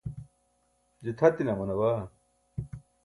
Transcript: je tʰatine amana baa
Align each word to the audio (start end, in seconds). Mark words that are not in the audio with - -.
je 1.03 1.11
tʰatine 1.17 1.51
amana 1.53 1.73
baa 1.79 2.01